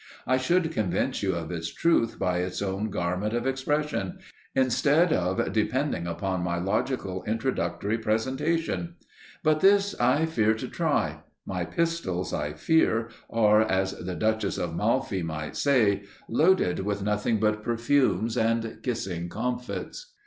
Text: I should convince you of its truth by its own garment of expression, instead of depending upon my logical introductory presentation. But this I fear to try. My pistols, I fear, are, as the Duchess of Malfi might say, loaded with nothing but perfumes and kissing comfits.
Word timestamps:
I 0.25 0.37
should 0.37 0.71
convince 0.71 1.21
you 1.21 1.35
of 1.35 1.51
its 1.51 1.71
truth 1.71 2.17
by 2.17 2.39
its 2.39 2.59
own 2.63 2.89
garment 2.89 3.35
of 3.35 3.45
expression, 3.45 4.17
instead 4.55 5.13
of 5.13 5.53
depending 5.53 6.07
upon 6.07 6.41
my 6.41 6.57
logical 6.57 7.23
introductory 7.25 7.99
presentation. 7.99 8.95
But 9.43 9.59
this 9.59 9.93
I 9.99 10.25
fear 10.25 10.55
to 10.55 10.67
try. 10.67 11.19
My 11.45 11.65
pistols, 11.65 12.33
I 12.33 12.53
fear, 12.53 13.09
are, 13.29 13.61
as 13.61 13.91
the 13.93 14.15
Duchess 14.15 14.57
of 14.57 14.75
Malfi 14.75 15.21
might 15.21 15.55
say, 15.55 16.05
loaded 16.27 16.79
with 16.79 17.03
nothing 17.03 17.39
but 17.39 17.61
perfumes 17.61 18.35
and 18.37 18.79
kissing 18.81 19.29
comfits. 19.29 20.15